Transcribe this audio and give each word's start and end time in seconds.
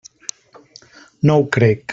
No 1.29 1.39
ho 1.41 1.47
crec. 1.57 1.85